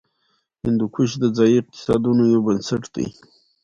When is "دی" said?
2.95-3.07